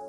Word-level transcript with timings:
She 0.00 0.06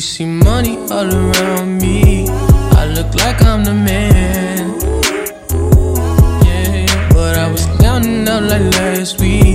see 0.00 0.24
money 0.24 0.76
all 0.88 1.12
around 1.12 1.82
me. 1.82 2.28
I 2.28 2.86
look 2.86 3.12
like 3.16 3.42
I'm 3.42 3.64
the 3.64 3.74
man. 3.74 4.78
Yeah. 6.44 7.08
But 7.12 7.38
I 7.38 7.50
was 7.50 7.66
counting 7.80 8.28
up 8.28 8.42
like 8.42 8.72
last 8.76 9.20
week. 9.20 9.45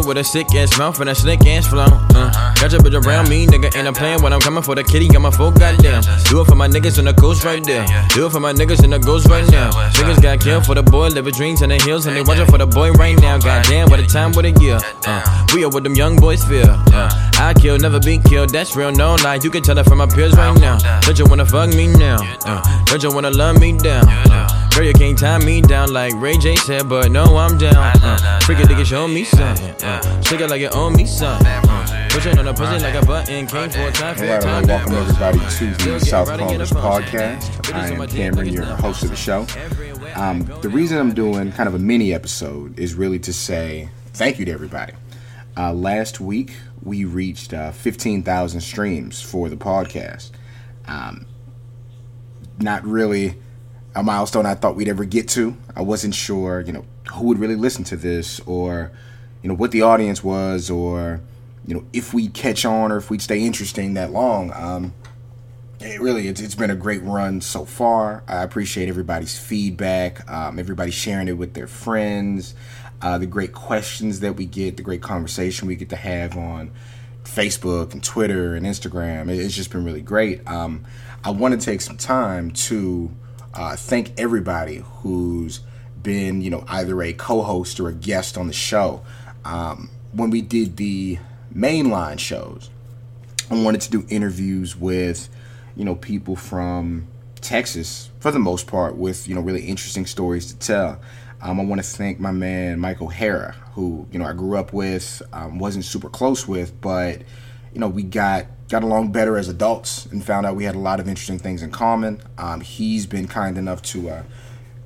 Nigga 0.00 0.06
with 0.06 0.18
a 0.18 0.24
sick 0.24 0.54
ass 0.54 0.76
mouth 0.78 1.00
and 1.00 1.10
a 1.10 1.14
slick 1.14 1.46
ass 1.46 1.66
flow. 1.66 1.84
Uh, 1.84 2.54
got 2.54 2.72
your 2.72 2.80
bitch 2.80 3.04
around 3.04 3.28
me, 3.28 3.46
nigga, 3.46 3.74
and 3.76 3.86
I'm 3.86 3.94
playing 3.94 4.22
when 4.22 4.32
I'm 4.32 4.40
coming 4.40 4.62
for 4.62 4.74
the 4.74 4.84
kitty. 4.84 5.08
Got 5.08 5.22
my 5.22 5.30
full 5.30 5.50
goddamn. 5.50 6.02
Do 6.28 6.40
it 6.40 6.46
for 6.46 6.54
my 6.54 6.68
niggas 6.68 6.98
in 6.98 7.04
the 7.04 7.14
coast 7.14 7.44
right 7.44 7.62
there. 7.64 7.86
Do 8.10 8.26
it 8.26 8.30
for 8.30 8.40
my 8.40 8.52
niggas 8.52 8.84
in 8.84 8.90
the 8.90 8.98
ghost 8.98 9.28
right 9.28 9.48
now. 9.50 9.70
Niggas 9.70 10.22
got 10.22 10.40
killed 10.40 10.66
for 10.66 10.74
the 10.74 10.82
boy, 10.82 11.08
living 11.08 11.34
dreams 11.34 11.62
in 11.62 11.70
the 11.70 11.76
hills, 11.76 12.06
and 12.06 12.16
they 12.16 12.22
watching 12.22 12.46
for 12.46 12.58
the 12.58 12.66
boy 12.66 12.92
right 12.92 13.18
now. 13.20 13.38
Goddamn, 13.38 13.90
what 13.90 14.00
a 14.00 14.06
time, 14.06 14.32
what 14.32 14.44
a 14.44 14.50
year. 14.52 14.78
Uh, 15.06 15.46
we 15.54 15.64
are 15.64 15.68
what 15.68 15.84
them 15.84 15.94
young 15.94 16.16
boys 16.16 16.44
feel. 16.44 16.70
Uh, 16.92 17.10
I 17.38 17.54
kill, 17.54 17.78
never 17.78 18.00
be 18.00 18.18
killed. 18.18 18.50
That's 18.50 18.76
real, 18.76 18.92
no 18.92 19.16
lie. 19.16 19.40
You 19.42 19.50
can 19.50 19.62
tell 19.62 19.78
it 19.78 19.84
from 19.84 19.98
my 19.98 20.06
peers 20.06 20.34
right 20.34 20.58
now. 20.60 20.78
Don't 21.00 21.18
you 21.18 21.26
wanna 21.26 21.46
fuck 21.46 21.70
me 21.70 21.86
now? 21.86 22.18
Uh, 22.44 22.84
don't 22.86 23.02
you 23.02 23.12
wanna 23.12 23.30
love 23.30 23.60
me 23.60 23.76
down? 23.76 24.08
Uh, 24.08 24.59
Girl, 24.74 24.84
you 24.86 24.92
can't 24.94 25.18
tie 25.18 25.38
me 25.44 25.60
down 25.60 25.92
like 25.92 26.14
Ray 26.16 26.38
J 26.38 26.56
said, 26.56 26.88
but 26.88 27.10
no, 27.10 27.36
I'm 27.36 27.58
down. 27.58 27.76
Uh, 27.76 28.38
freaking 28.42 28.64
nigga, 28.64 28.84
show 28.86 29.06
me 29.06 29.24
something. 29.24 29.74
Uh, 29.84 30.22
shake 30.22 30.40
it 30.40 30.48
like 30.48 30.60
you 30.60 30.68
owe 30.72 30.88
me 30.88 31.04
something. 31.04 31.46
Uh, 31.46 32.08
pushing 32.10 32.38
on 32.38 32.44
the 32.46 32.54
pussy 32.54 32.82
like 32.82 32.94
a 32.94 33.04
button. 33.04 33.46
Came 33.46 33.68
for 33.68 33.80
a 33.88 33.92
time, 33.92 34.08
All 34.10 34.14
fair 34.14 34.34
right, 34.40 34.42
time. 34.42 34.66
well, 34.66 34.78
welcome 34.78 34.94
everybody 34.94 35.38
to 35.38 35.84
the 35.84 35.98
South 36.00 36.28
ready 36.28 36.44
Callers 36.44 36.70
podcast. 36.70 37.12
I 37.12 37.62
Bitches 37.62 37.92
on 37.92 37.98
my 37.98 38.04
am 38.04 38.10
Cameron, 38.10 38.48
your 38.48 38.64
host 38.64 39.02
of 39.02 39.10
the 39.10 39.16
show. 39.16 39.44
Everywhere 39.56 40.16
Um, 40.18 40.44
the 40.62 40.68
reason 40.68 40.98
I'm 40.98 41.12
doing 41.14 41.52
kind 41.52 41.68
of 41.68 41.74
a 41.74 41.78
mini 41.78 42.14
episode 42.14 42.78
is 42.78 42.94
really 42.94 43.18
to 43.20 43.32
say 43.32 43.90
thank 44.14 44.38
you 44.38 44.44
to 44.46 44.52
everybody. 44.52 44.94
Uh, 45.58 45.74
last 45.74 46.20
week 46.20 46.52
we 46.82 47.04
reached 47.04 47.52
uh, 47.52 47.72
15,000 47.72 48.60
streams 48.60 49.20
for 49.20 49.48
the 49.50 49.56
podcast. 49.56 50.30
Um, 50.86 51.26
not 52.58 52.82
really 52.86 53.34
a 53.94 54.02
milestone 54.02 54.46
I 54.46 54.54
thought 54.54 54.76
we'd 54.76 54.88
ever 54.88 55.04
get 55.04 55.28
to. 55.30 55.56
I 55.74 55.82
wasn't 55.82 56.14
sure, 56.14 56.60
you 56.60 56.72
know, 56.72 56.84
who 57.14 57.26
would 57.26 57.38
really 57.38 57.56
listen 57.56 57.84
to 57.84 57.96
this 57.96 58.40
or, 58.40 58.92
you 59.42 59.48
know, 59.48 59.54
what 59.54 59.72
the 59.72 59.82
audience 59.82 60.22
was 60.22 60.70
or, 60.70 61.20
you 61.66 61.74
know, 61.74 61.84
if 61.92 62.14
we'd 62.14 62.32
catch 62.34 62.64
on 62.64 62.92
or 62.92 62.98
if 62.98 63.10
we'd 63.10 63.22
stay 63.22 63.40
interesting 63.40 63.94
that 63.94 64.12
long. 64.12 64.52
Um, 64.54 64.94
it 65.80 66.00
really, 66.00 66.28
it's, 66.28 66.40
it's 66.40 66.54
been 66.54 66.70
a 66.70 66.76
great 66.76 67.02
run 67.02 67.40
so 67.40 67.64
far. 67.64 68.22
I 68.28 68.42
appreciate 68.42 68.88
everybody's 68.88 69.38
feedback, 69.38 70.30
um, 70.30 70.58
everybody 70.58 70.90
sharing 70.90 71.26
it 71.26 71.32
with 71.38 71.54
their 71.54 71.66
friends, 71.66 72.54
uh, 73.02 73.16
the 73.18 73.26
great 73.26 73.52
questions 73.52 74.20
that 74.20 74.36
we 74.36 74.44
get, 74.44 74.76
the 74.76 74.82
great 74.82 75.00
conversation 75.02 75.66
we 75.66 75.74
get 75.76 75.88
to 75.88 75.96
have 75.96 76.36
on 76.36 76.70
Facebook 77.24 77.92
and 77.92 78.04
Twitter 78.04 78.54
and 78.54 78.66
Instagram. 78.66 79.30
It- 79.30 79.38
It's 79.40 79.54
just 79.54 79.70
been 79.70 79.84
really 79.84 80.02
great. 80.02 80.46
Um, 80.46 80.84
I 81.24 81.30
want 81.30 81.58
to 81.58 81.64
take 81.64 81.80
some 81.80 81.96
time 81.96 82.50
to 82.52 83.10
uh, 83.54 83.76
thank 83.76 84.18
everybody 84.18 84.84
who's 85.02 85.60
been, 86.02 86.40
you 86.40 86.50
know, 86.50 86.64
either 86.68 87.02
a 87.02 87.12
co-host 87.12 87.80
or 87.80 87.88
a 87.88 87.92
guest 87.92 88.38
on 88.38 88.46
the 88.46 88.52
show. 88.52 89.02
Um, 89.44 89.90
when 90.12 90.30
we 90.30 90.42
did 90.42 90.76
the 90.76 91.18
mainline 91.54 92.18
shows, 92.18 92.70
I 93.50 93.62
wanted 93.62 93.80
to 93.82 93.90
do 93.90 94.06
interviews 94.08 94.76
with, 94.76 95.28
you 95.76 95.84
know, 95.84 95.94
people 95.94 96.36
from 96.36 97.06
Texas 97.40 98.10
for 98.20 98.30
the 98.30 98.38
most 98.38 98.66
part 98.66 98.96
with, 98.96 99.28
you 99.28 99.34
know, 99.34 99.40
really 99.40 99.62
interesting 99.62 100.06
stories 100.06 100.46
to 100.52 100.58
tell. 100.58 101.00
Um, 101.42 101.58
I 101.58 101.64
want 101.64 101.82
to 101.82 101.86
thank 101.86 102.20
my 102.20 102.32
man 102.32 102.78
Michael 102.78 103.06
O'Hara, 103.06 103.52
who, 103.74 104.06
you 104.12 104.18
know, 104.18 104.26
I 104.26 104.34
grew 104.34 104.56
up 104.56 104.72
with, 104.72 105.22
um, 105.32 105.58
wasn't 105.58 105.84
super 105.84 106.08
close 106.08 106.46
with, 106.46 106.78
but, 106.80 107.22
you 107.72 107.80
know, 107.80 107.88
we 107.88 108.02
got 108.02 108.46
got 108.70 108.84
along 108.84 109.10
better 109.10 109.36
as 109.36 109.48
adults 109.48 110.06
and 110.06 110.24
found 110.24 110.46
out 110.46 110.54
we 110.54 110.64
had 110.64 110.76
a 110.76 110.78
lot 110.78 111.00
of 111.00 111.08
interesting 111.08 111.38
things 111.38 111.60
in 111.62 111.70
common. 111.70 112.22
Um, 112.38 112.60
he's 112.60 113.04
been 113.04 113.26
kind 113.26 113.58
enough 113.58 113.82
to 113.82 114.08
uh, 114.08 114.22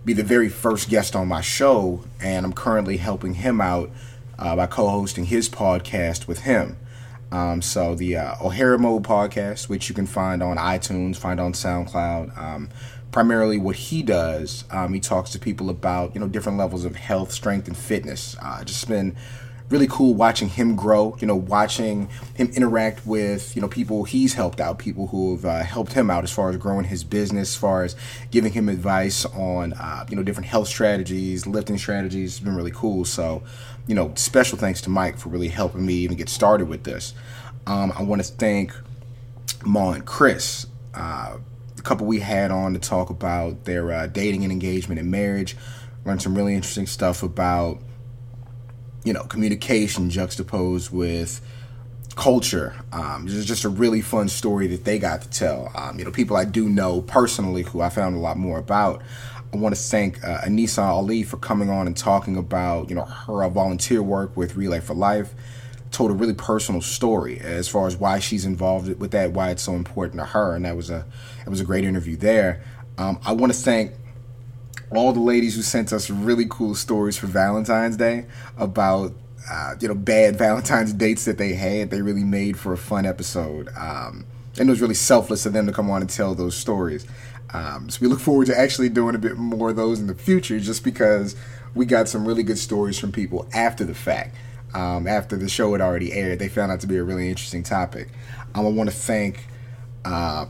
be 0.04 0.14
the 0.14 0.22
very 0.22 0.48
first 0.48 0.88
guest 0.88 1.14
on 1.14 1.28
my 1.28 1.42
show, 1.42 2.02
and 2.20 2.46
I'm 2.46 2.54
currently 2.54 2.96
helping 2.96 3.34
him 3.34 3.60
out 3.60 3.90
uh, 4.38 4.56
by 4.56 4.66
co-hosting 4.66 5.26
his 5.26 5.50
podcast 5.50 6.26
with 6.26 6.40
him. 6.40 6.78
Um, 7.30 7.60
so 7.60 7.94
the 7.94 8.16
uh, 8.16 8.36
O'Hara 8.42 8.78
Mode 8.78 9.02
podcast, 9.02 9.68
which 9.68 9.88
you 9.88 9.94
can 9.94 10.06
find 10.06 10.42
on 10.42 10.56
iTunes, 10.56 11.16
find 11.16 11.38
on 11.38 11.52
SoundCloud. 11.52 12.38
Um, 12.38 12.70
primarily, 13.10 13.58
what 13.58 13.76
he 13.76 14.02
does, 14.02 14.64
um, 14.70 14.94
he 14.94 15.00
talks 15.00 15.30
to 15.30 15.38
people 15.38 15.68
about 15.68 16.14
you 16.14 16.20
know 16.20 16.28
different 16.28 16.56
levels 16.56 16.84
of 16.84 16.96
health, 16.96 17.32
strength, 17.32 17.66
and 17.66 17.76
fitness. 17.76 18.34
Uh, 18.40 18.64
just 18.64 18.88
been 18.88 19.14
really 19.70 19.86
cool 19.88 20.14
watching 20.14 20.48
him 20.48 20.76
grow. 20.76 21.16
You 21.20 21.26
know, 21.26 21.36
watching 21.36 22.08
him 22.34 22.50
interact 22.54 23.06
with 23.06 23.54
you 23.56 23.62
know 23.62 23.68
people 23.68 24.04
he's 24.04 24.34
helped 24.34 24.60
out, 24.60 24.78
people 24.78 25.08
who 25.08 25.36
have 25.36 25.44
uh, 25.44 25.62
helped 25.62 25.92
him 25.92 26.10
out 26.10 26.24
as 26.24 26.30
far 26.30 26.50
as 26.50 26.56
growing 26.56 26.84
his 26.84 27.04
business, 27.04 27.50
as 27.50 27.56
far 27.56 27.84
as 27.84 27.96
giving 28.30 28.52
him 28.52 28.68
advice 28.68 29.24
on 29.26 29.72
uh, 29.74 30.06
you 30.08 30.16
know 30.16 30.22
different 30.22 30.46
health 30.46 30.68
strategies, 30.68 31.46
lifting 31.46 31.78
strategies. 31.78 32.36
It's 32.36 32.44
been 32.44 32.56
really 32.56 32.72
cool. 32.72 33.04
So, 33.04 33.42
you 33.86 33.94
know, 33.94 34.12
special 34.16 34.58
thanks 34.58 34.80
to 34.82 34.90
Mike 34.90 35.18
for 35.18 35.28
really 35.28 35.48
helping 35.48 35.84
me 35.84 35.94
even 35.94 36.16
get 36.16 36.28
started 36.28 36.68
with 36.68 36.84
this. 36.84 37.14
Um, 37.66 37.92
I 37.96 38.02
want 38.02 38.22
to 38.22 38.32
thank 38.32 38.74
Ma 39.64 39.92
and 39.92 40.04
Chris. 40.04 40.66
Uh, 40.92 41.38
the 41.76 41.82
couple 41.82 42.06
we 42.06 42.20
had 42.20 42.50
on 42.50 42.74
to 42.74 42.78
talk 42.78 43.10
about 43.10 43.64
their 43.64 43.90
uh, 43.90 44.06
dating 44.06 44.42
and 44.44 44.52
engagement 44.52 45.00
and 45.00 45.10
marriage. 45.10 45.56
Learned 46.04 46.20
some 46.20 46.34
really 46.34 46.54
interesting 46.54 46.86
stuff 46.86 47.22
about 47.22 47.80
you 49.04 49.12
know, 49.12 49.24
communication 49.24 50.10
juxtaposed 50.10 50.90
with 50.90 51.40
culture. 52.16 52.74
Um, 52.92 53.26
just 53.26 53.46
just 53.46 53.64
a 53.64 53.68
really 53.68 54.00
fun 54.00 54.28
story 54.28 54.66
that 54.68 54.84
they 54.84 54.98
got 54.98 55.22
to 55.22 55.30
tell. 55.30 55.70
Um, 55.74 55.98
you 55.98 56.04
know, 56.04 56.10
people 56.10 56.36
I 56.36 56.44
do 56.44 56.68
know 56.68 57.02
personally 57.02 57.62
who 57.62 57.80
I 57.80 57.88
found 57.90 58.16
a 58.16 58.18
lot 58.18 58.36
more 58.36 58.58
about. 58.58 59.02
I 59.52 59.56
want 59.56 59.74
to 59.74 59.80
thank 59.80 60.22
uh, 60.24 60.40
Anissa 60.40 60.82
Ali 60.82 61.22
for 61.22 61.36
coming 61.36 61.70
on 61.70 61.86
and 61.86 61.96
talking 61.96 62.36
about 62.36 62.88
you 62.88 62.96
know 62.96 63.04
her 63.04 63.48
volunteer 63.48 64.02
work 64.02 64.36
with 64.36 64.56
Relay 64.56 64.80
for 64.80 64.94
Life. 64.94 65.32
Told 65.90 66.10
a 66.10 66.14
really 66.14 66.34
personal 66.34 66.80
story 66.80 67.38
as 67.38 67.68
far 67.68 67.86
as 67.86 67.96
why 67.96 68.18
she's 68.18 68.44
involved 68.44 68.98
with 68.98 69.12
that, 69.12 69.30
why 69.30 69.50
it's 69.50 69.62
so 69.62 69.74
important 69.74 70.20
to 70.20 70.26
her, 70.26 70.56
and 70.56 70.64
that 70.64 70.76
was 70.76 70.90
a 70.90 71.06
it 71.46 71.50
was 71.50 71.60
a 71.60 71.64
great 71.64 71.84
interview 71.84 72.16
there. 72.16 72.64
Um, 72.98 73.20
I 73.24 73.32
want 73.32 73.52
to 73.52 73.58
thank 73.58 73.92
all 74.96 75.12
the 75.12 75.20
ladies 75.20 75.56
who 75.56 75.62
sent 75.62 75.92
us 75.92 76.10
really 76.10 76.46
cool 76.48 76.74
stories 76.74 77.16
for 77.16 77.26
Valentine's 77.26 77.96
Day 77.96 78.26
about 78.56 79.12
uh, 79.50 79.74
you 79.80 79.88
know 79.88 79.94
bad 79.94 80.36
Valentine's 80.38 80.92
dates 80.92 81.24
that 81.24 81.38
they 81.38 81.54
had. 81.54 81.90
They 81.90 82.02
really 82.02 82.24
made 82.24 82.58
for 82.58 82.72
a 82.72 82.78
fun 82.78 83.06
episode, 83.06 83.68
um, 83.76 84.26
and 84.58 84.68
it 84.68 84.70
was 84.70 84.80
really 84.80 84.94
selfless 84.94 85.46
of 85.46 85.52
them 85.52 85.66
to 85.66 85.72
come 85.72 85.90
on 85.90 86.00
and 86.00 86.10
tell 86.10 86.34
those 86.34 86.56
stories. 86.56 87.06
Um, 87.52 87.88
so 87.88 87.98
we 88.00 88.08
look 88.08 88.20
forward 88.20 88.46
to 88.48 88.58
actually 88.58 88.88
doing 88.88 89.14
a 89.14 89.18
bit 89.18 89.36
more 89.36 89.70
of 89.70 89.76
those 89.76 90.00
in 90.00 90.06
the 90.06 90.14
future, 90.14 90.58
just 90.58 90.82
because 90.82 91.36
we 91.74 91.86
got 91.86 92.08
some 92.08 92.26
really 92.26 92.42
good 92.42 92.58
stories 92.58 92.98
from 92.98 93.12
people 93.12 93.48
after 93.52 93.84
the 93.84 93.94
fact. 93.94 94.34
Um, 94.74 95.06
after 95.06 95.36
the 95.36 95.48
show 95.48 95.70
had 95.70 95.80
already 95.80 96.12
aired, 96.12 96.40
they 96.40 96.48
found 96.48 96.72
out 96.72 96.80
to 96.80 96.88
be 96.88 96.96
a 96.96 97.04
really 97.04 97.28
interesting 97.28 97.62
topic. 97.62 98.08
Um, 98.54 98.66
I 98.66 98.68
want 98.70 98.90
to 98.90 98.96
thank. 98.96 99.44
Uh, 100.04 100.46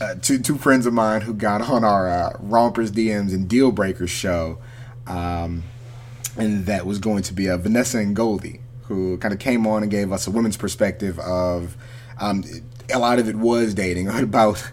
uh, 0.00 0.14
two 0.14 0.38
two 0.38 0.56
friends 0.56 0.86
of 0.86 0.92
mine 0.92 1.22
who 1.22 1.34
got 1.34 1.60
on 1.62 1.84
our 1.84 2.08
uh, 2.08 2.32
Rompers 2.40 2.90
DMs 2.90 3.34
and 3.34 3.48
Deal 3.48 3.70
Breakers 3.70 4.10
show, 4.10 4.58
um, 5.06 5.62
and 6.36 6.66
that 6.66 6.86
was 6.86 6.98
going 6.98 7.22
to 7.24 7.34
be 7.34 7.48
uh, 7.48 7.56
Vanessa 7.56 7.98
and 7.98 8.16
Goldie, 8.16 8.60
who 8.84 9.18
kind 9.18 9.34
of 9.34 9.40
came 9.40 9.66
on 9.66 9.82
and 9.82 9.90
gave 9.90 10.12
us 10.12 10.26
a 10.26 10.30
women's 10.30 10.56
perspective 10.56 11.18
of 11.18 11.76
um, 12.18 12.44
a 12.92 12.98
lot 12.98 13.18
of 13.18 13.28
it 13.28 13.36
was 13.36 13.74
dating 13.74 14.08
about 14.22 14.72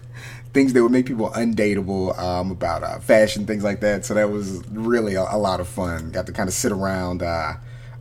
things 0.54 0.74
that 0.74 0.82
would 0.82 0.92
make 0.92 1.06
people 1.06 1.30
undateable, 1.32 2.18
um, 2.18 2.52
about 2.52 2.84
uh, 2.84 3.00
fashion, 3.00 3.46
things 3.46 3.64
like 3.64 3.82
that. 3.82 4.06
So 4.06 4.14
that 4.14 4.32
was 4.32 4.66
really 4.70 5.16
a, 5.16 5.24
a 5.24 5.38
lot 5.38 5.60
of 5.60 5.68
fun. 5.68 6.12
Got 6.12 6.26
to 6.28 6.32
kind 6.32 6.48
of 6.48 6.54
sit 6.54 6.72
around, 6.72 7.22
uh, 7.22 7.54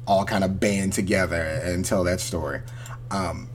all 0.06 0.24
kind 0.24 0.44
of 0.44 0.60
band 0.60 0.92
together 0.92 1.42
and 1.42 1.84
tell 1.84 2.04
that 2.04 2.20
story. 2.20 2.62
Um, 3.10 3.48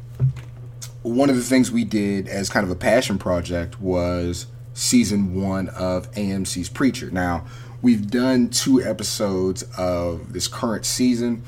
one 1.04 1.30
of 1.30 1.36
the 1.36 1.42
things 1.42 1.72
we 1.72 1.84
did 1.84 2.28
as 2.28 2.50
kind 2.50 2.64
of 2.64 2.70
a 2.70 2.76
passion 2.76 3.18
project 3.18 3.80
was 3.82 4.48
season 4.74 5.42
one 5.42 5.70
of 5.70 6.12
AMC's 6.12 6.70
Preacher. 6.70 7.10
Now, 7.10 7.46
we've 7.82 8.10
done 8.10 8.50
two 8.50 8.82
episodes 8.82 9.64
of 9.78 10.34
this 10.34 10.48
current 10.48 10.86
season. 10.86 11.44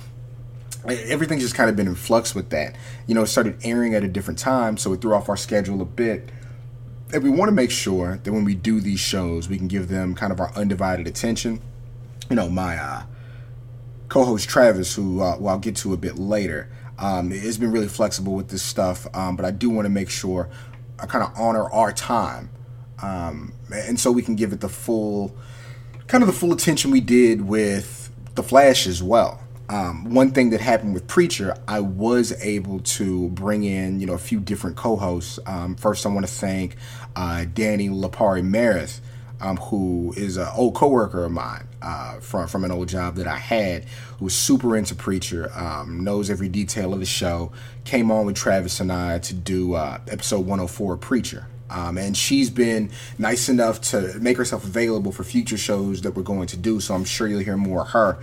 everything's 0.86 1.44
just 1.44 1.56
kind 1.56 1.70
of 1.70 1.76
been 1.76 1.88
in 1.88 1.96
flux 1.96 2.34
with 2.34 2.50
that. 2.50 2.76
You 3.08 3.16
know, 3.16 3.22
it 3.22 3.28
started 3.28 3.58
airing 3.64 3.94
at 3.94 4.04
a 4.04 4.08
different 4.08 4.40
time, 4.40 4.78
so 4.78 4.92
it 4.92 5.02
threw 5.02 5.14
off 5.14 5.30
our 5.30 5.38
schedule 5.38 5.82
a 5.82 5.86
bit. 5.86 6.30
And 7.14 7.24
we 7.24 7.30
want 7.30 7.50
to 7.50 7.54
make 7.54 7.70
sure 7.70 8.20
that 8.24 8.34
when 8.34 8.44
we 8.44 8.56
do 8.56 8.82
these 8.82 9.00
shows, 9.00 9.48
we 9.48 9.58
can 9.58 9.68
give 9.68 9.88
them 9.88 10.16
kind 10.16 10.34
of 10.34 10.40
our 10.40 10.52
undivided 10.56 11.06
attention. 11.08 11.62
You 12.30 12.36
know, 12.36 12.50
my 12.50 12.76
uh, 12.76 13.04
co-host 14.10 14.50
Travis, 14.50 14.96
who 14.96 15.22
uh, 15.22 15.38
well, 15.40 15.54
I'll 15.54 15.60
get 15.60 15.76
to 15.78 15.94
a 15.94 15.98
bit 15.98 16.18
later, 16.18 16.70
um, 17.00 17.32
has 17.32 17.58
been 17.58 17.72
really 17.72 17.88
flexible 17.88 18.34
with 18.34 18.50
this 18.50 18.64
stuff. 18.64 19.08
Um, 19.14 19.36
but 19.36 19.46
I 19.46 19.52
do 19.52 19.70
want 19.70 19.86
to 19.86 19.90
make 19.90 20.10
sure 20.10 20.50
I 21.00 21.06
kind 21.06 21.24
of 21.24 21.32
honor 21.38 21.70
our 21.72 21.92
time, 21.92 22.50
um, 23.02 23.54
and 23.74 24.00
so 24.00 24.12
we 24.12 24.22
can 24.22 24.36
give 24.36 24.54
it 24.54 24.62
the 24.62 24.70
full, 24.70 25.36
kind 26.08 26.24
of 26.24 26.28
the 26.28 26.34
full 26.34 26.54
attention 26.54 26.92
we 26.92 27.02
did 27.02 27.42
with 27.42 28.12
the 28.36 28.44
Flash 28.44 28.88
as 28.88 29.04
well. 29.04 29.40
Um, 29.70 30.14
one 30.14 30.32
thing 30.32 30.50
that 30.52 30.62
happened 30.62 30.94
with 30.94 31.08
Preacher, 31.08 31.56
I 31.68 31.80
was 31.80 32.32
able 32.44 32.80
to 32.80 33.30
bring 33.30 33.64
in, 33.64 34.00
you 34.00 34.06
know, 34.06 34.14
a 34.14 34.20
few 34.20 34.40
different 34.40 34.76
co-hosts. 34.76 35.40
Um, 35.46 35.76
first, 35.76 36.06
I 36.06 36.10
want 36.10 36.28
to 36.28 36.32
thank 36.32 36.76
uh, 37.16 37.46
Danny 37.54 37.90
Lapari 37.90 38.44
Meredith, 38.44 39.02
um, 39.44 39.58
who 39.58 40.14
is 40.16 40.38
an 40.38 40.48
old 40.56 40.74
coworker 40.74 41.26
of 41.26 41.32
mine 41.32 41.68
uh, 41.82 42.20
from 42.22 42.48
from 42.48 42.64
an 42.64 42.72
old 42.72 42.88
job 42.88 43.16
that 43.16 43.28
I 43.28 43.36
had, 43.36 43.86
who 44.18 44.26
was 44.26 44.34
super 44.34 44.78
into 44.78 44.96
Preacher, 44.96 45.52
um, 45.54 46.04
knows 46.04 46.30
every 46.30 46.48
detail 46.48 46.94
of 46.94 47.00
the 47.02 47.06
show. 47.06 47.52
Came 47.84 48.10
on 48.10 48.26
with 48.26 48.38
Travis 48.38 48.80
and 48.80 48.92
I 48.92 49.20
to 49.20 49.34
do 49.34 49.74
uh, 49.74 50.00
episode 50.08 50.40
104 50.40 50.98
Preacher. 50.98 51.48
Um, 51.70 51.98
and 51.98 52.16
she's 52.16 52.50
been 52.50 52.92
nice 53.18 53.50
enough 53.50 53.82
to 53.82 54.14
make 54.20 54.38
herself 54.38 54.64
available 54.64 55.12
for 55.12 55.24
future 55.24 55.58
shows 55.58 56.02
that 56.02 56.16
we're 56.16 56.24
going 56.24 56.48
to 56.48 56.58
do. 56.58 56.80
So 56.80 56.94
I'm 56.94 57.04
sure 57.04 57.28
you'll 57.28 57.40
hear 57.40 57.58
more 57.58 57.82
of 57.82 57.90
her. 57.90 58.20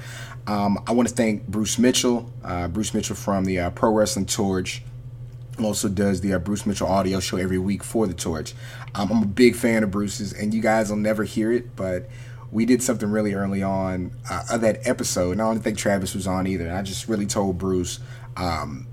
Um, 0.46 0.82
I 0.86 0.92
want 0.92 1.08
to 1.08 1.14
thank 1.14 1.46
Bruce 1.48 1.78
Mitchell, 1.78 2.32
uh, 2.44 2.68
Bruce 2.68 2.94
Mitchell 2.94 3.16
from 3.16 3.44
the 3.44 3.58
uh, 3.58 3.70
Pro 3.70 3.92
Wrestling 3.92 4.26
Torch. 4.26 4.82
Also 5.58 5.88
does 5.88 6.20
the 6.20 6.32
uh, 6.32 6.38
Bruce 6.38 6.64
Mitchell 6.64 6.86
audio 6.88 7.20
show 7.20 7.36
every 7.36 7.58
week 7.58 7.82
for 7.84 8.06
the 8.06 8.14
Torch. 8.14 8.54
Um, 8.94 9.10
I'm 9.10 9.22
a 9.22 9.26
big 9.26 9.56
fan 9.56 9.82
of 9.82 9.90
Bruce's, 9.90 10.32
and 10.32 10.54
you 10.54 10.62
guys 10.62 10.90
will 10.90 10.96
never 10.96 11.24
hear 11.24 11.52
it, 11.52 11.76
but 11.76 12.08
we 12.50 12.64
did 12.64 12.82
something 12.82 13.10
really 13.10 13.34
early 13.34 13.62
on 13.62 14.12
uh, 14.28 14.42
of 14.50 14.60
that 14.62 14.86
episode. 14.86 15.32
And 15.32 15.42
I 15.42 15.44
don't 15.44 15.60
think 15.60 15.78
Travis 15.78 16.14
was 16.14 16.26
on 16.26 16.46
either. 16.46 16.72
I 16.72 16.82
just 16.82 17.08
really 17.08 17.26
told 17.26 17.58
Bruce 17.58 18.00
um, 18.36 18.86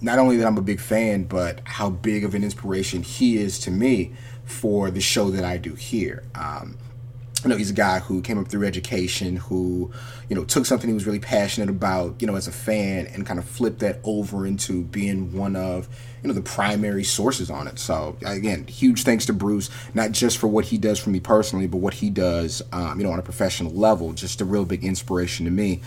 not 0.00 0.18
only 0.18 0.36
that 0.36 0.46
I'm 0.46 0.58
a 0.58 0.62
big 0.62 0.80
fan, 0.80 1.24
but 1.24 1.60
how 1.64 1.90
big 1.90 2.24
of 2.24 2.34
an 2.34 2.44
inspiration 2.44 3.02
he 3.02 3.36
is 3.36 3.58
to 3.60 3.70
me 3.70 4.12
for 4.44 4.90
the 4.90 5.00
show 5.00 5.30
that 5.30 5.44
I 5.44 5.56
do 5.56 5.74
here. 5.74 6.22
Um, 6.34 6.76
you 7.44 7.50
know, 7.50 7.56
he's 7.56 7.70
a 7.70 7.74
guy 7.74 7.98
who 7.98 8.22
came 8.22 8.38
up 8.38 8.48
through 8.48 8.66
education, 8.66 9.36
who, 9.36 9.92
you 10.28 10.34
know, 10.34 10.44
took 10.44 10.64
something 10.64 10.88
he 10.88 10.94
was 10.94 11.06
really 11.06 11.20
passionate 11.20 11.68
about, 11.68 12.16
you 12.20 12.26
know, 12.26 12.36
as 12.36 12.48
a 12.48 12.52
fan 12.52 13.06
and 13.08 13.26
kind 13.26 13.38
of 13.38 13.44
flipped 13.44 13.80
that 13.80 14.00
over 14.02 14.46
into 14.46 14.82
being 14.84 15.36
one 15.36 15.54
of, 15.54 15.86
you 16.22 16.28
know, 16.28 16.34
the 16.34 16.40
primary 16.40 17.04
sources 17.04 17.50
on 17.50 17.68
it. 17.68 17.78
So, 17.78 18.16
again, 18.24 18.66
huge 18.66 19.04
thanks 19.04 19.26
to 19.26 19.34
Bruce, 19.34 19.68
not 19.92 20.12
just 20.12 20.38
for 20.38 20.46
what 20.46 20.64
he 20.64 20.78
does 20.78 20.98
for 20.98 21.10
me 21.10 21.20
personally, 21.20 21.66
but 21.66 21.78
what 21.78 21.94
he 21.94 22.08
does, 22.08 22.62
um, 22.72 22.98
you 22.98 23.06
know, 23.06 23.12
on 23.12 23.18
a 23.18 23.22
professional 23.22 23.72
level. 23.72 24.14
Just 24.14 24.40
a 24.40 24.44
real 24.44 24.64
big 24.64 24.82
inspiration 24.82 25.44
to 25.44 25.50
me. 25.50 25.82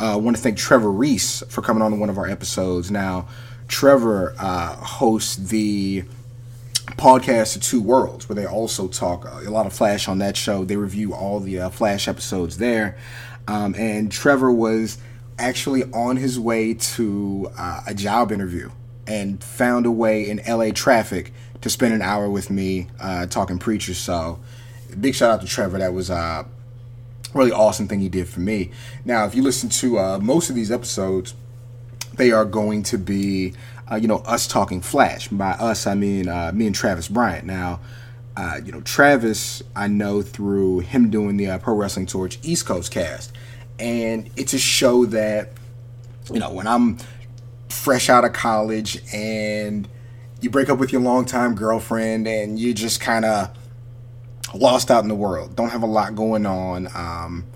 Uh, 0.00 0.14
I 0.14 0.16
want 0.16 0.36
to 0.36 0.42
thank 0.42 0.58
Trevor 0.58 0.90
Reese 0.90 1.42
for 1.48 1.62
coming 1.62 1.82
on 1.82 1.92
to 1.92 1.96
one 1.96 2.10
of 2.10 2.18
our 2.18 2.26
episodes. 2.26 2.90
Now, 2.90 3.28
Trevor 3.68 4.34
uh, 4.38 4.74
hosts 4.76 5.36
the 5.36 6.04
podcast 6.92 7.56
of 7.56 7.62
Two 7.62 7.82
Worlds, 7.82 8.28
where 8.28 8.36
they 8.36 8.46
also 8.46 8.88
talk 8.88 9.24
a 9.24 9.50
lot 9.50 9.66
of 9.66 9.72
Flash 9.72 10.08
on 10.08 10.18
that 10.18 10.36
show. 10.36 10.64
They 10.64 10.76
review 10.76 11.14
all 11.14 11.40
the 11.40 11.60
uh, 11.60 11.70
Flash 11.70 12.08
episodes 12.08 12.58
there. 12.58 12.96
Um, 13.48 13.74
and 13.76 14.10
Trevor 14.10 14.50
was 14.52 14.98
actually 15.38 15.84
on 15.92 16.16
his 16.16 16.40
way 16.40 16.74
to 16.74 17.50
uh, 17.58 17.82
a 17.86 17.94
job 17.94 18.32
interview 18.32 18.70
and 19.06 19.42
found 19.42 19.86
a 19.86 19.90
way 19.90 20.28
in 20.28 20.40
LA 20.48 20.70
traffic 20.70 21.32
to 21.60 21.70
spend 21.70 21.94
an 21.94 22.02
hour 22.02 22.28
with 22.28 22.50
me 22.50 22.88
uh, 23.00 23.26
talking 23.26 23.58
preacher. 23.58 23.94
So, 23.94 24.40
big 24.98 25.14
shout 25.14 25.30
out 25.30 25.40
to 25.42 25.46
Trevor. 25.46 25.78
That 25.78 25.92
was 25.92 26.10
a 26.10 26.14
uh, 26.14 26.44
really 27.34 27.52
awesome 27.52 27.86
thing 27.86 28.00
he 28.00 28.08
did 28.08 28.28
for 28.28 28.40
me. 28.40 28.70
Now, 29.04 29.26
if 29.26 29.34
you 29.34 29.42
listen 29.42 29.68
to 29.70 29.98
uh, 29.98 30.18
most 30.18 30.50
of 30.50 30.56
these 30.56 30.70
episodes, 30.70 31.34
they 32.14 32.30
are 32.30 32.44
going 32.44 32.82
to 32.84 32.98
be 32.98 33.54
uh, 33.90 33.96
you 33.96 34.08
know, 34.08 34.18
us 34.18 34.46
talking 34.46 34.80
Flash. 34.80 35.28
By 35.28 35.52
us, 35.52 35.86
I 35.86 35.94
mean 35.94 36.28
uh, 36.28 36.52
me 36.54 36.66
and 36.66 36.74
Travis 36.74 37.08
Bryant. 37.08 37.46
Now, 37.46 37.80
uh, 38.36 38.60
you 38.64 38.72
know, 38.72 38.80
Travis, 38.82 39.62
I 39.74 39.88
know 39.88 40.22
through 40.22 40.80
him 40.80 41.10
doing 41.10 41.36
the 41.36 41.48
uh, 41.48 41.58
Pro 41.58 41.74
Wrestling 41.74 42.06
Torch 42.06 42.38
East 42.42 42.66
Coast 42.66 42.92
cast. 42.92 43.32
And 43.78 44.30
it's 44.36 44.52
a 44.54 44.58
show 44.58 45.06
that, 45.06 45.52
you 46.32 46.40
know, 46.40 46.52
when 46.52 46.66
I'm 46.66 46.98
fresh 47.68 48.08
out 48.08 48.24
of 48.24 48.32
college 48.32 49.02
and 49.12 49.88
you 50.40 50.50
break 50.50 50.68
up 50.68 50.78
with 50.78 50.92
your 50.92 51.00
longtime 51.00 51.54
girlfriend 51.54 52.26
and 52.26 52.58
you 52.58 52.74
just 52.74 53.00
kind 53.00 53.24
of 53.24 53.50
lost 54.54 54.90
out 54.90 55.02
in 55.02 55.08
the 55.08 55.14
world, 55.14 55.56
don't 55.56 55.70
have 55.70 55.82
a 55.82 55.86
lot 55.86 56.14
going 56.14 56.46
on. 56.46 56.88
Um, 56.94 57.46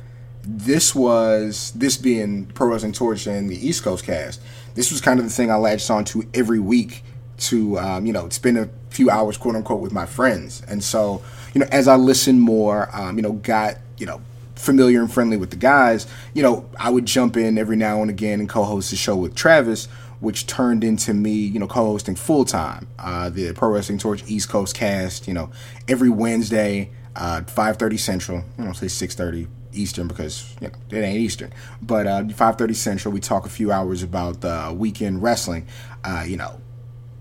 this 0.43 0.95
was, 0.95 1.73
this 1.73 1.97
being 1.97 2.47
Pro 2.47 2.69
Wrestling 2.69 2.93
Torch 2.93 3.27
and 3.27 3.51
the 3.51 3.67
East 3.67 3.83
Coast 3.83 4.05
cast 4.05 4.41
this 4.75 4.91
was 4.91 5.01
kind 5.01 5.19
of 5.19 5.25
the 5.25 5.31
thing 5.31 5.51
I 5.51 5.57
latched 5.57 5.91
on 5.91 6.05
to 6.07 6.29
every 6.35 6.61
week 6.61 7.03
to 7.39 7.79
um, 7.79 8.07
you 8.07 8.13
know 8.13 8.29
spend 8.29 8.59
a 8.59 8.69
few 8.91 9.11
hours 9.11 9.37
quote 9.37 9.57
unquote 9.57 9.81
with 9.81 9.93
my 9.93 10.07
friends. 10.07 10.63
And 10.69 10.83
so 10.83 11.23
you 11.55 11.61
know 11.61 11.67
as 11.71 11.89
i 11.89 11.97
listened 11.97 12.41
more 12.41 12.89
um, 12.97 13.17
you 13.17 13.23
know 13.23 13.33
got 13.33 13.77
you 13.99 14.07
know 14.07 14.21
familiar 14.55 15.01
and 15.01 15.13
friendly 15.13 15.37
with 15.37 15.51
the 15.51 15.57
guys 15.57 16.07
you 16.35 16.43
know 16.43 16.69
i 16.79 16.91
would 16.91 17.07
jump 17.07 17.37
in 17.37 17.57
every 17.57 17.77
now 17.77 18.03
and 18.03 18.11
again 18.11 18.41
and 18.41 18.49
co-host 18.49 18.91
the 18.91 18.97
show 18.97 19.17
with 19.17 19.35
travis 19.35 19.87
which 20.21 20.47
turned 20.47 20.85
into 20.85 21.15
me 21.15 21.33
you 21.33 21.59
know 21.59 21.67
co-hosting 21.67 22.15
full-time 22.15 22.87
uh, 22.99 23.31
the 23.31 23.53
pro 23.55 23.71
wrestling 23.71 23.99
torch 23.99 24.23
east 24.27 24.49
coast 24.51 24.77
cast 24.77 25.27
you 25.27 25.33
know 25.33 25.51
every 25.89 26.11
wednesday 26.11 26.91
uh, 27.17 27.41
5.30 27.47 27.99
central 27.99 28.45
you 28.59 28.65
know 28.65 28.73
say 28.73 28.87
6.30 28.87 29.49
Eastern 29.73 30.09
because 30.09 30.55
you 30.61 30.69
know, 30.69 30.75
it 30.91 31.03
ain't 31.03 31.19
Eastern. 31.19 31.53
But 31.83 32.07
uh, 32.07 32.23
5:30 32.25 32.75
Central, 32.77 33.13
we 33.13 33.21
talk 33.21 33.47
a 33.47 33.51
few 33.51 33.73
hours 33.73 34.03
about 34.03 34.45
uh, 34.45 34.73
weekend 34.77 35.23
wrestling. 35.23 35.67
Uh, 36.05 36.25
you 36.27 36.37
know, 36.37 36.61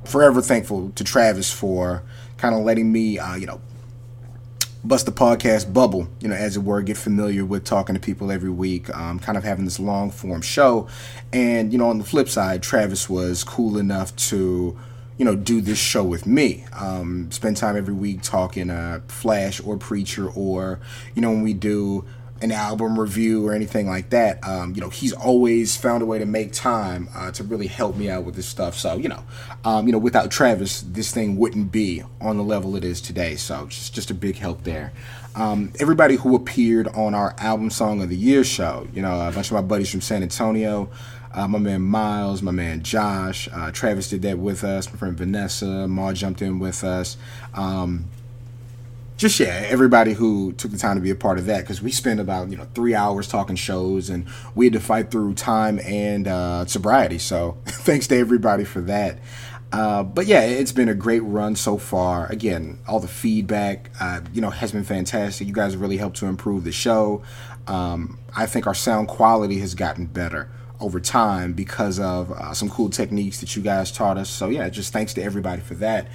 forever 0.06 0.42
thankful 0.42 0.92
to 0.96 1.04
Travis 1.04 1.51
for 1.51 2.04
kind 2.38 2.56
of 2.56 2.62
letting 2.62 2.92
me, 2.92 3.19
uh, 3.19 3.36
you 3.36 3.46
know, 3.46 3.62
bust 4.84 5.06
the 5.06 5.12
podcast 5.12 5.74
bubble, 5.74 6.07
you 6.22 6.28
know, 6.28 6.36
as 6.36 6.56
it 6.56 6.63
were, 6.63 6.81
get 6.81 6.98
familiar 6.98 7.46
with 7.46 7.66
talking 7.66 7.96
to 7.96 8.01
people 8.01 8.31
every 8.31 8.50
week, 8.50 8.90
um, 8.96 9.19
kind 9.19 9.38
of 9.38 9.44
having 9.44 9.66
this 9.66 9.80
long 9.80 10.10
form 10.10 10.42
show. 10.42 10.88
And, 11.34 11.72
you 11.72 11.78
know, 11.78 11.90
on 11.90 11.98
the 11.98 12.06
flip 12.06 12.30
side, 12.30 12.63
Travis 12.63 13.10
was 13.10 13.44
cool 13.44 13.78
enough 13.78 14.15
to, 14.15 14.77
you 15.18 15.25
know, 15.25 15.36
do 15.36 15.60
this 15.60 15.77
show 15.77 16.03
with 16.03 16.25
me. 16.25 16.65
Um, 16.79 17.29
spend 17.32 17.58
time 17.58 17.75
every 17.75 17.94
week 17.94 18.22
talking 18.22 18.70
uh, 18.70 19.01
Flash 19.10 19.62
or 19.62 19.77
Preacher 19.77 20.29
or, 20.29 20.79
you 21.13 21.22
know, 21.22 21.32
when 21.32 21.41
we 21.41 21.53
do 21.53 22.06
an 22.41 22.51
album 22.51 23.00
review 23.00 23.46
or 23.46 23.53
anything 23.53 23.88
like 23.88 24.10
that. 24.12 24.46
Um, 24.48 24.74
you 24.75 24.81
know, 24.81 24.89
he's 24.89 25.13
always 25.13 25.75
found 25.75 26.03
a 26.03 26.05
way 26.05 26.19
to 26.19 26.25
make 26.25 26.53
time 26.53 27.10
uh, 27.15 27.31
to 27.31 27.43
really 27.43 27.67
help 27.67 27.96
me 27.96 28.10
out 28.10 28.24
with 28.24 28.36
this 28.36 28.48
stuff. 28.48 28.75
So, 28.75 28.96
you 28.96 29.10
know, 29.10 29.24
um, 29.65 29.88
you 29.88 29.91
know, 29.91 29.98
without 29.98 30.31
Travis, 30.31 30.81
this 30.81 31.12
thing 31.12 31.38
wouldn't 31.38 31.72
be 31.72 32.03
on 32.22 32.38
the 32.38 32.43
level 32.43 32.75
it 32.75 32.84
is 32.84 33.01
today. 33.01 33.36
So, 33.36 33.65
just 33.67 33.93
just 33.93 34.12
a 34.12 34.13
big 34.13 34.38
help 34.38 34.63
there. 34.63 34.93
Um, 35.36 35.72
everybody 35.79 36.15
who 36.15 36.36
appeared 36.36 36.88
on 36.89 37.13
our 37.13 37.36
album 37.38 37.69
song 37.69 38.01
of 38.01 38.10
the 38.10 38.15
year 38.15 38.43
show, 38.43 38.88
you 38.93 39.01
know, 39.01 39.27
a 39.27 39.31
bunch 39.31 39.48
of 39.48 39.53
my 39.53 39.62
buddies 39.62 39.89
from 39.89 40.01
San 40.01 40.24
Antonio. 40.24 40.89
Uh, 41.31 41.48
my 41.48 41.60
man 41.60 41.81
Miles, 41.81 42.41
my 42.41 42.51
man 42.51 42.81
Josh, 42.81 43.48
uh, 43.53 43.72
Travis 43.72 44.10
did 44.10 44.24
that 44.24 44.39
with 44.39 44.63
us. 44.63 44.89
My 44.89 44.98
friend 44.98 45.15
Vanessa, 45.15 45.88
Ma 45.88 46.12
jumped 46.12 46.41
in 46.41 46.58
with 46.58 46.84
us. 46.84 47.17
Um, 47.53 48.05
just 49.20 49.38
yeah, 49.38 49.66
everybody 49.68 50.14
who 50.14 50.54
took 50.54 50.72
the 50.72 50.78
time 50.78 50.96
to 50.96 51.02
be 51.02 51.10
a 51.10 51.16
part 51.16 51.38
of 51.38 51.46
that 51.48 51.60
because 51.60 51.82
we 51.82 51.92
spent 51.92 52.22
about 52.22 52.50
you 52.50 52.56
know 52.56 52.66
three 52.74 52.96
hours 52.96 53.28
talking 53.28 53.58
shows 53.58 54.10
and 54.10 54.26
we 54.56 54.68
had 54.68 54.74
to 54.74 54.80
fight 54.80 55.12
through 55.12 55.34
time 55.34 55.78
and 55.80 56.26
uh, 56.26 56.66
sobriety. 56.66 57.18
So 57.18 57.58
thanks 57.66 58.08
to 58.08 58.18
everybody 58.18 58.64
for 58.64 58.80
that. 58.82 59.20
Uh, 59.74 60.04
but 60.04 60.26
yeah, 60.26 60.40
it's 60.42 60.72
been 60.72 60.88
a 60.88 60.96
great 60.96 61.20
run 61.20 61.58
so 61.58 61.78
far. 61.78 62.32
Again, 62.32 62.80
all 62.88 63.02
the 63.02 63.10
feedback, 63.10 63.92
uh, 64.00 64.22
you 64.34 64.40
know, 64.40 64.52
has 64.52 64.72
been 64.72 64.86
fantastic. 64.86 65.46
You 65.48 65.54
guys 65.54 65.76
really 65.76 65.98
helped 65.98 66.16
to 66.18 66.26
improve 66.26 66.64
the 66.64 66.72
show. 66.72 67.22
Um, 67.68 68.20
I 68.36 68.46
think 68.46 68.68
our 68.68 68.74
sound 68.74 69.10
quality 69.10 69.60
has 69.60 69.76
gotten 69.76 70.06
better 70.06 70.50
over 70.80 71.02
time 71.02 71.52
because 71.52 72.00
of 72.00 72.32
uh, 72.32 72.54
some 72.54 72.70
cool 72.70 72.90
techniques 72.90 73.42
that 73.42 73.54
you 73.58 73.62
guys 73.62 73.92
taught 73.92 74.18
us. 74.18 74.30
So 74.30 74.48
yeah, 74.48 74.70
just 74.70 74.94
thanks 74.94 75.14
to 75.16 75.22
everybody 75.22 75.62
for 75.62 75.74
that. 75.76 76.08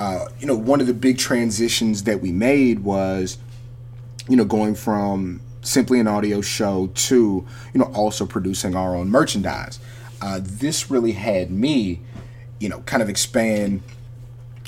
Uh, 0.00 0.30
you 0.38 0.46
know, 0.46 0.56
one 0.56 0.80
of 0.80 0.86
the 0.86 0.94
big 0.94 1.18
transitions 1.18 2.04
that 2.04 2.22
we 2.22 2.32
made 2.32 2.78
was, 2.78 3.36
you 4.30 4.34
know, 4.34 4.46
going 4.46 4.74
from 4.74 5.42
simply 5.60 6.00
an 6.00 6.08
audio 6.08 6.40
show 6.40 6.86
to, 6.94 7.46
you 7.74 7.78
know, 7.78 7.84
also 7.92 8.24
producing 8.24 8.74
our 8.74 8.96
own 8.96 9.10
merchandise. 9.10 9.78
Uh, 10.22 10.40
this 10.42 10.90
really 10.90 11.12
had 11.12 11.50
me, 11.50 12.00
you 12.60 12.66
know, 12.66 12.80
kind 12.80 13.02
of 13.02 13.10
expand 13.10 13.82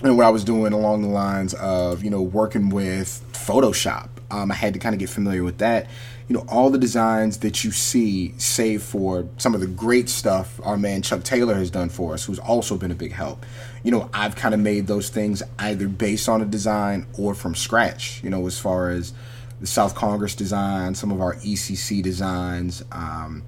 you 0.03 0.09
know, 0.09 0.15
what 0.15 0.27
I 0.27 0.31
was 0.31 0.45
doing 0.45 0.75
along 0.75 1.01
the 1.01 1.09
lines 1.09 1.55
of, 1.55 2.05
you 2.05 2.11
know, 2.11 2.21
working 2.21 2.69
with 2.69 3.25
Photoshop. 3.46 4.08
Um, 4.30 4.50
I 4.50 4.54
had 4.54 4.72
to 4.75 4.78
kind 4.78 4.94
of 4.94 4.99
get 4.99 5.11
familiar 5.11 5.44
with 5.44 5.58
that. 5.58 5.88
You 6.28 6.37
know, 6.37 6.44
all 6.49 6.70
the 6.70 6.78
designs 6.78 7.38
that 7.38 7.64
you 7.64 7.70
see, 7.70 8.32
save 8.38 8.82
for 8.82 9.28
some 9.37 9.54
of 9.54 9.61
the 9.61 9.66
great 9.66 10.08
stuff 10.08 10.61
our 10.64 10.76
man 10.76 11.02
Chuck 11.02 11.22
Taylor 11.22 11.54
has 11.54 11.70
done 11.70 11.88
for 11.88 12.14
us, 12.14 12.25
who's 12.25 12.38
also 12.38 12.76
been 12.76 12.90
a 12.90 12.94
big 12.94 13.12
help. 13.12 13.44
You 13.82 13.90
know, 13.90 14.08
I've 14.14 14.37
kind 14.37 14.54
of 14.54 14.61
made 14.61 14.87
those 14.87 15.11
things 15.11 15.42
either 15.58 15.88
based 15.88 16.28
on 16.28 16.40
a 16.40 16.46
design 16.46 17.06
or 17.18 17.34
from 17.34 17.54
scratch. 17.54 18.22
You 18.25 18.30
know, 18.30 18.46
as 18.46 18.58
far 18.58 18.90
as 18.90 19.12
the 19.61 19.66
South 19.66 19.94
Congress 19.94 20.34
design, 20.34 20.94
some 20.94 21.12
of 21.12 21.20
our 21.20 21.34
ECC 21.37 22.02
designs. 22.02 22.82
Um, 22.90 23.44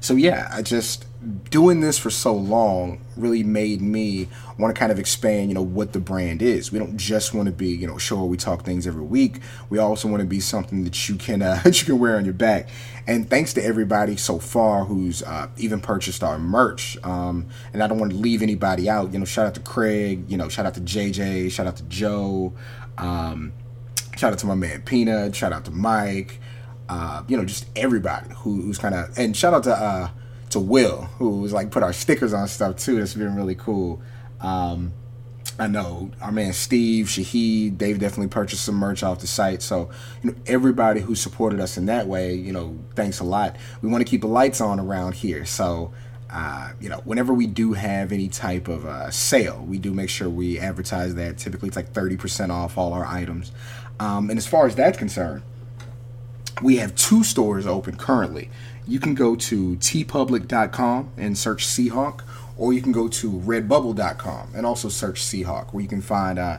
so 0.00 0.14
yeah, 0.14 0.48
I 0.52 0.62
just 0.62 1.05
doing 1.26 1.80
this 1.80 1.98
for 1.98 2.10
so 2.10 2.34
long 2.34 3.00
really 3.16 3.42
made 3.42 3.80
me 3.80 4.28
want 4.58 4.74
to 4.74 4.78
kind 4.78 4.92
of 4.92 4.98
expand, 4.98 5.48
you 5.48 5.54
know, 5.54 5.62
what 5.62 5.92
the 5.92 5.98
brand 5.98 6.40
is. 6.40 6.70
We 6.70 6.78
don't 6.78 6.96
just 6.96 7.34
want 7.34 7.46
to 7.46 7.52
be, 7.52 7.68
you 7.68 7.86
know, 7.86 7.98
sure 7.98 8.24
we 8.24 8.36
talk 8.36 8.64
things 8.64 8.86
every 8.86 9.02
week. 9.02 9.40
We 9.68 9.78
also 9.78 10.08
want 10.08 10.20
to 10.20 10.26
be 10.26 10.40
something 10.40 10.84
that 10.84 11.08
you 11.08 11.16
can 11.16 11.42
uh, 11.42 11.60
that 11.64 11.80
you 11.80 11.86
can 11.86 11.98
wear 11.98 12.16
on 12.16 12.24
your 12.24 12.34
back. 12.34 12.68
And 13.06 13.28
thanks 13.28 13.52
to 13.54 13.64
everybody 13.64 14.16
so 14.16 14.38
far 14.38 14.84
who's 14.84 15.22
uh, 15.22 15.48
even 15.56 15.80
purchased 15.80 16.22
our 16.22 16.38
merch. 16.38 16.96
Um, 17.04 17.48
and 17.72 17.82
I 17.82 17.86
don't 17.86 17.98
want 17.98 18.12
to 18.12 18.18
leave 18.18 18.42
anybody 18.42 18.88
out. 18.88 19.12
You 19.12 19.18
know, 19.18 19.24
shout 19.24 19.46
out 19.46 19.54
to 19.54 19.60
Craig. 19.60 20.24
You 20.28 20.36
know, 20.36 20.48
shout 20.48 20.66
out 20.66 20.74
to 20.74 20.80
JJ. 20.80 21.50
Shout 21.50 21.66
out 21.66 21.76
to 21.76 21.84
Joe. 21.84 22.52
Um, 22.98 23.52
shout 24.16 24.32
out 24.32 24.38
to 24.40 24.46
my 24.46 24.54
man 24.54 24.82
Peanut. 24.82 25.34
Shout 25.34 25.52
out 25.52 25.64
to 25.64 25.70
Mike. 25.70 26.40
Uh, 26.88 27.24
you 27.26 27.36
know, 27.36 27.44
just 27.44 27.66
everybody 27.74 28.32
who, 28.36 28.62
who's 28.62 28.78
kind 28.78 28.94
of 28.94 29.18
and 29.18 29.36
shout 29.36 29.52
out 29.52 29.64
to 29.64 29.72
uh, 29.74 30.08
to 30.50 30.60
Will 30.60 31.02
who's 31.18 31.52
like 31.52 31.70
put 31.70 31.82
our 31.82 31.92
stickers 31.92 32.32
on 32.32 32.48
stuff 32.48 32.76
too. 32.76 32.98
That's 32.98 33.14
been 33.14 33.34
really 33.34 33.54
cool. 33.54 34.00
Um, 34.40 34.92
I 35.58 35.68
know 35.68 36.10
our 36.20 36.32
man 36.32 36.52
Steve, 36.52 37.06
Shahid, 37.06 37.78
they've 37.78 37.98
definitely 37.98 38.28
purchased 38.28 38.64
some 38.64 38.74
merch 38.74 39.02
off 39.02 39.20
the 39.20 39.26
site. 39.26 39.62
So, 39.62 39.90
you 40.22 40.30
know, 40.30 40.36
everybody 40.46 41.00
who 41.00 41.14
supported 41.14 41.60
us 41.60 41.78
in 41.78 41.86
that 41.86 42.06
way, 42.06 42.34
you 42.34 42.52
know, 42.52 42.78
thanks 42.94 43.20
a 43.20 43.24
lot. 43.24 43.56
We 43.80 43.88
want 43.88 44.04
to 44.04 44.10
keep 44.10 44.20
the 44.20 44.28
lights 44.28 44.60
on 44.60 44.78
around 44.78 45.14
here. 45.14 45.46
So, 45.46 45.92
uh, 46.30 46.72
you 46.80 46.90
know, 46.90 47.00
whenever 47.04 47.32
we 47.32 47.46
do 47.46 47.72
have 47.72 48.12
any 48.12 48.28
type 48.28 48.68
of 48.68 48.84
uh, 48.84 49.10
sale, 49.10 49.64
we 49.66 49.78
do 49.78 49.94
make 49.94 50.10
sure 50.10 50.28
we 50.28 50.58
advertise 50.58 51.14
that. 51.14 51.38
Typically, 51.38 51.68
it's 51.68 51.76
like 51.76 51.92
30% 51.92 52.50
off 52.50 52.76
all 52.76 52.92
our 52.92 53.06
items. 53.06 53.52
Um, 53.98 54.28
and 54.28 54.38
as 54.38 54.46
far 54.46 54.66
as 54.66 54.74
that's 54.74 54.98
concerned, 54.98 55.42
we 56.62 56.76
have 56.76 56.94
two 56.96 57.24
stores 57.24 57.66
open 57.66 57.96
currently. 57.96 58.50
You 58.86 59.00
can 59.00 59.14
go 59.14 59.34
to 59.34 59.76
teepublic.com 59.76 61.10
and 61.16 61.36
search 61.36 61.66
Seahawk, 61.66 62.22
or 62.56 62.72
you 62.72 62.80
can 62.80 62.92
go 62.92 63.08
to 63.08 63.30
redbubble.com 63.30 64.52
and 64.54 64.64
also 64.64 64.88
search 64.88 65.20
Seahawk, 65.22 65.72
where 65.72 65.82
you 65.82 65.88
can 65.88 66.00
find 66.00 66.38
uh, 66.38 66.58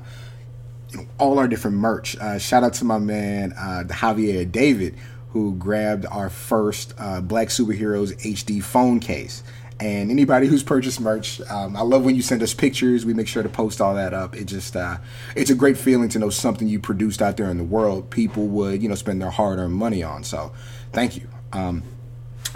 you 0.89 0.97
know, 0.97 1.05
all 1.17 1.39
our 1.39 1.47
different 1.47 1.77
merch. 1.77 2.17
Uh, 2.17 2.37
shout 2.37 2.63
out 2.63 2.73
to 2.75 2.85
my 2.85 2.99
man 2.99 3.53
uh, 3.53 3.83
Javier 3.87 4.49
David, 4.49 4.95
who 5.31 5.55
grabbed 5.55 6.05
our 6.05 6.29
first 6.29 6.93
uh, 6.97 7.21
Black 7.21 7.47
Superheroes 7.47 8.13
HD 8.21 8.61
phone 8.61 8.99
case. 8.99 9.43
And 9.79 10.09
anybody 10.09 10.47
who's 10.47 10.63
purchased 10.63 10.99
merch, 10.99 11.39
um, 11.51 11.75
I 11.75 11.81
love 11.81 12.03
when 12.03 12.15
you 12.15 12.23
send 12.23 12.41
us 12.41 12.53
pictures. 12.53 13.05
We 13.05 13.13
make 13.13 13.27
sure 13.27 13.43
to 13.43 13.49
post 13.49 13.79
all 13.79 13.93
that 13.93 14.11
up. 14.13 14.35
It 14.35 14.45
just, 14.45 14.75
uh, 14.75 14.97
it's 15.35 15.51
a 15.51 15.55
great 15.55 15.77
feeling 15.77 16.09
to 16.09 16.19
know 16.19 16.31
something 16.31 16.67
you 16.67 16.79
produced 16.79 17.21
out 17.21 17.37
there 17.37 17.49
in 17.51 17.57
the 17.57 17.63
world. 17.63 18.09
People 18.09 18.47
would, 18.47 18.81
you 18.81 18.89
know, 18.89 18.95
spend 18.95 19.21
their 19.21 19.29
hard-earned 19.29 19.73
money 19.73 20.01
on. 20.01 20.23
So, 20.23 20.51
thank 20.93 21.15
you. 21.15 21.27
Um, 21.53 21.83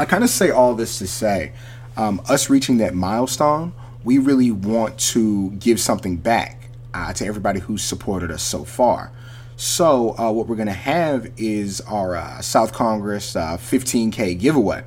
I 0.02 0.06
kind 0.06 0.24
of 0.24 0.30
say 0.30 0.50
all 0.50 0.76
this 0.76 0.98
to 1.00 1.08
say, 1.08 1.54
um, 1.96 2.22
us 2.28 2.50
reaching 2.50 2.78
that 2.78 2.94
milestone, 2.94 3.74
we 4.04 4.18
really 4.18 4.52
want 4.52 4.98
to 5.00 5.52
give 5.52 5.80
something 5.80 6.18
back 6.18 6.70
uh, 6.94 7.14
to 7.14 7.26
everybody 7.26 7.60
who's 7.60 7.84
supported 7.84 8.32
us 8.32 8.44
so 8.44 8.64
far. 8.64 9.12
So, 9.56 10.18
uh, 10.18 10.32
what 10.32 10.48
we're 10.48 10.56
going 10.56 10.68
to 10.68 10.74
have 10.74 11.32
is 11.38 11.82
our 11.82 12.16
uh, 12.16 12.42
South 12.42 12.74
Congress 12.74 13.36
15K 13.36 14.36
uh, 14.36 14.40
giveaway 14.40 14.84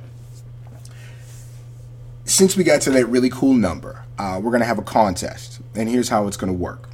since 2.25 2.57
we 2.57 2.63
got 2.63 2.81
to 2.81 2.91
that 2.91 3.05
really 3.05 3.29
cool 3.29 3.53
number, 3.53 4.03
uh, 4.17 4.39
we're 4.41 4.51
going 4.51 4.61
to 4.61 4.67
have 4.67 4.79
a 4.79 4.83
contest. 4.83 5.61
And 5.75 5.87
here's 5.87 6.09
how 6.09 6.27
it's 6.27 6.37
going 6.37 6.51
to 6.51 6.57
work 6.57 6.89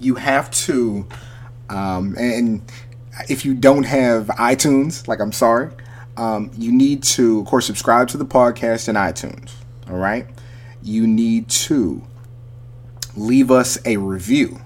you 0.00 0.16
have 0.16 0.50
to, 0.50 1.06
um, 1.68 2.16
and 2.18 2.62
if 3.28 3.44
you 3.44 3.54
don't 3.54 3.84
have 3.84 4.26
iTunes, 4.26 5.06
like 5.06 5.20
I'm 5.20 5.32
sorry, 5.32 5.70
um, 6.16 6.50
you 6.56 6.72
need 6.72 7.02
to, 7.02 7.40
of 7.40 7.46
course, 7.46 7.66
subscribe 7.66 8.08
to 8.08 8.16
the 8.16 8.24
podcast 8.24 8.88
in 8.88 8.94
iTunes. 8.96 9.52
All 9.88 9.96
right. 9.96 10.26
You 10.82 11.06
need 11.06 11.48
to 11.48 12.02
leave 13.16 13.50
us 13.50 13.78
a 13.84 13.96
review 13.96 14.60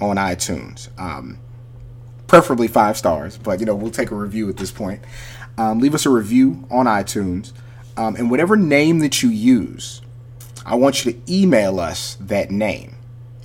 on 0.00 0.16
iTunes. 0.16 0.88
Um, 0.98 1.38
preferably 2.26 2.68
five 2.68 2.96
stars, 2.96 3.38
but 3.38 3.60
you 3.60 3.66
know, 3.66 3.74
we'll 3.74 3.90
take 3.90 4.10
a 4.10 4.14
review 4.14 4.48
at 4.48 4.56
this 4.56 4.70
point. 4.70 5.02
Um, 5.56 5.80
leave 5.80 5.94
us 5.94 6.06
a 6.06 6.10
review 6.10 6.66
on 6.70 6.86
iTunes. 6.86 7.52
Um, 7.96 8.14
and 8.14 8.30
whatever 8.30 8.56
name 8.56 9.00
that 9.00 9.22
you 9.22 9.28
use, 9.28 10.02
I 10.64 10.76
want 10.76 11.04
you 11.04 11.12
to 11.12 11.32
email 11.32 11.80
us 11.80 12.16
that 12.20 12.50
name. 12.50 12.94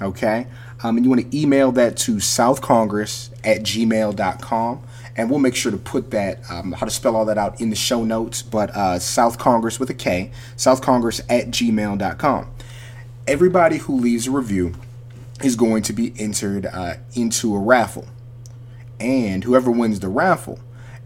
Okay? 0.02 0.46
Um, 0.84 0.98
and 0.98 1.06
you 1.06 1.10
want 1.10 1.32
to 1.32 1.38
email 1.38 1.72
that 1.72 1.98
to 1.98 2.16
southcongress 2.16 3.32
at 3.44 3.62
gmail.com. 3.62 4.84
And 5.16 5.30
we'll 5.30 5.40
make 5.40 5.56
sure 5.56 5.72
to 5.72 5.78
put 5.78 6.12
that, 6.12 6.40
um, 6.50 6.72
how 6.72 6.86
to 6.86 6.92
spell 6.92 7.16
all 7.16 7.26
that 7.26 7.38
out 7.38 7.62
in 7.62 7.70
the 7.70 7.76
show 7.76 8.04
notes. 8.04 8.42
But 8.42 8.72
uh, 8.72 9.00
South 9.00 9.38
Congress 9.38 9.80
with 9.80 9.90
a 9.90 9.94
K, 9.94 10.32
southcongress 10.56 11.22
at 11.30 11.48
gmail.com. 11.48 12.52
Everybody 13.28 13.78
who 13.78 13.96
leaves 13.96 14.28
a 14.28 14.32
review 14.32 14.74
is 15.44 15.56
going 15.56 15.84
to 15.84 15.94
be 15.94 16.14
entered 16.18 16.66
uh, 16.66 16.96
into 17.14 17.56
a 17.56 17.60
raffle. 17.60 18.08
And 19.00 19.44
whoever 19.44 19.70
wins 19.70 20.00
the 20.00 20.10
raffle 20.10 20.60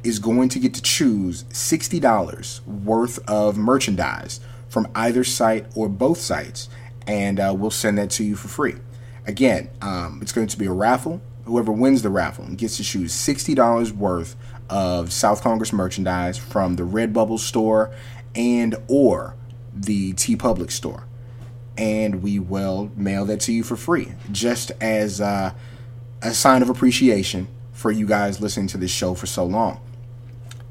is 0.04 0.20
going 0.20 0.50
to 0.50 0.60
get 0.60 0.74
to 0.76 0.82
choose 0.82 1.44
$60 1.46 2.66
worth 2.66 3.20
of 3.28 3.58
merchandise 3.58 4.40
from 4.70 4.88
either 4.96 5.24
site 5.24 5.66
or 5.76 5.90
both 5.90 6.20
sites, 6.20 6.70
and 7.06 7.40
uh, 7.40 7.54
we'll 7.58 7.72
send 7.72 7.98
that 7.98 8.10
to 8.12 8.24
you 8.24 8.36
for 8.36 8.48
free. 8.48 8.76
Again, 9.26 9.70
um, 9.82 10.20
it's 10.22 10.32
going 10.32 10.48
to 10.48 10.58
be 10.58 10.66
a 10.66 10.72
raffle. 10.72 11.22
Whoever 11.48 11.72
wins 11.72 12.02
the 12.02 12.10
raffle 12.10 12.46
gets 12.56 12.78
to 12.78 12.84
choose 12.84 13.14
$60 13.14 13.92
worth 13.94 14.36
of 14.70 15.14
South 15.14 15.42
Congress 15.42 15.72
merchandise 15.72 16.38
from 16.38 16.76
the 16.76 16.84
Redbubble 16.84 17.40
store 17.40 17.92
and 18.36 18.76
or 18.88 19.36
the 19.74 20.14
TeePublic 20.14 20.72
store. 20.72 21.06
And 21.78 22.22
we 22.22 22.38
will 22.38 22.92
mail 22.96 23.24
that 23.26 23.40
to 23.42 23.54
you 23.54 23.64
for 23.64 23.78
free, 23.78 24.14
just 24.32 24.72
as 24.82 25.22
uh, 25.22 25.54
a 26.22 26.34
sign 26.34 26.62
of 26.62 26.70
appreciation 26.70 27.48
for 27.72 27.92
you 27.92 28.06
guys 28.06 28.42
listening 28.42 28.68
to 28.68 28.78
this 28.78 28.92
show 28.92 29.14
for 29.14 29.28
so 29.28 29.46
long 29.46 29.80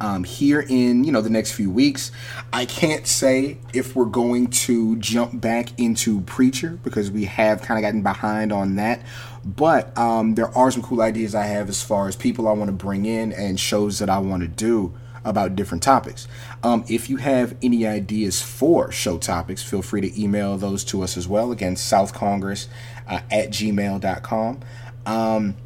um, 0.01 0.25
here 0.25 0.65
in 0.69 1.05
you 1.05 1.13
know 1.13 1.21
the 1.21 1.31
next 1.31 1.53
few 1.53 1.71
weeks. 1.71 2.13
I 2.53 2.65
can't 2.65 3.07
say 3.07 3.59
if 3.73 3.97
we're 3.97 4.05
going 4.05 4.49
to 4.49 4.97
jump 4.97 5.41
back 5.41 5.79
into 5.79 6.21
preacher 6.23 6.79
because 6.83 7.11
we 7.11 7.25
have 7.25 7.63
kind 7.63 7.79
of 7.79 7.83
gotten 7.83 8.03
behind 8.03 8.53
on 8.53 8.77
that. 8.77 9.03
But 9.45 9.97
um, 9.97 10.35
there 10.35 10.49
are 10.57 10.71
some 10.71 10.83
cool 10.83 11.01
ideas 11.01 11.35
I 11.35 11.45
have 11.45 11.69
as 11.69 11.83
far 11.83 12.09
as 12.09 12.17
people 12.17 12.49
I 12.49 12.53
want 12.53 12.69
to 12.69 12.73
bring 12.73 13.07
in 13.07 13.33
and 13.33 13.61
shows 13.61 14.01
that 14.01 14.11
I 14.11 14.19
want 14.19 14.43
to 14.43 14.49
do 14.49 14.93
about 15.25 15.57
different 15.57 15.83
topics. 15.83 16.29
Um, 16.63 16.85
if 16.89 17.11
you 17.11 17.17
have 17.17 17.57
any 17.63 17.87
ideas 17.87 18.41
for 18.41 18.91
show 18.93 19.19
topics, 19.19 19.63
feel 19.63 19.83
free 19.83 20.01
to 20.01 20.21
email 20.21 20.57
those 20.57 20.85
to 20.85 21.03
us 21.03 21.17
as 21.17 21.29
well. 21.29 21.53
Again, 21.53 21.75
southcongress 21.75 22.69
uh, 23.09 23.21
at 23.31 23.51
gmail.com. 23.51 24.61
Um, 25.05 25.57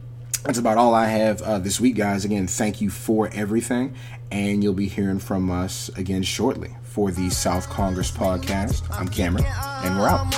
that's 0.42 0.59
about 0.59 0.78
all 0.78 0.94
I 0.94 1.06
have 1.06 1.42
uh, 1.42 1.59
this 1.59 1.80
week, 1.80 1.97
guys. 1.97 2.25
Again, 2.25 2.47
thank 2.47 2.80
you 2.80 2.90
for 2.90 3.28
everything 3.32 3.94
and 4.30 4.62
you'll 4.62 4.75
be 4.75 4.88
hearing 4.88 5.18
from 5.18 5.50
us 5.50 5.88
again 5.97 6.23
shortly 6.23 6.70
for 6.82 7.11
the 7.11 7.30
South 7.30 7.68
Congress 7.68 8.11
podcast. 8.11 8.82
I'm 8.90 9.09
Cameron, 9.09 9.44
and 9.44 9.99
we're 9.99 10.09
out. 10.09 10.30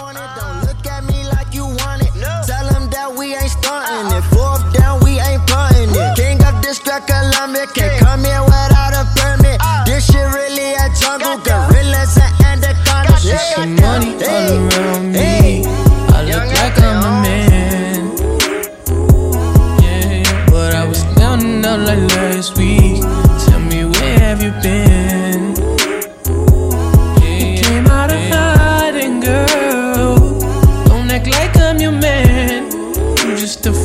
Tell 2.46 2.68
them 2.68 2.90
that 2.90 3.14
we 3.16 3.34
ain't 3.34 3.50
starting 3.50 4.16
it. 4.16 4.22
Fourth 4.32 4.72
down, 4.74 5.00
we 5.04 5.20
ain't 5.20 5.46
punting 5.46 5.90
it. 5.90 6.16
King 6.16 6.42
of 6.44 6.62
District 6.62 7.06
Columbia 7.06 7.66
can't 7.66 8.01
You're 31.84 33.36
just 33.36 33.66
a 33.66 33.81